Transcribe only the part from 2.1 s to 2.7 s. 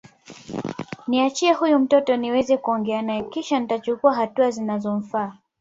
niweze